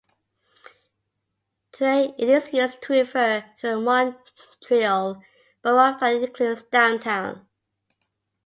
[1.73, 5.21] Today it is used to refer to the Montreal
[5.61, 7.47] borough that includes downtown.